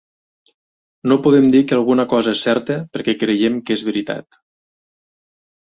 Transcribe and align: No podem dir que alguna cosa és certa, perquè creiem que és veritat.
No 1.11 1.17
podem 1.27 1.45
dir 1.55 1.61
que 1.71 1.77
alguna 1.77 2.05
cosa 2.15 2.33
és 2.37 2.41
certa, 2.47 2.79
perquè 2.97 3.15
creiem 3.25 3.63
que 3.69 3.79
és 3.79 3.85
veritat. 3.91 4.43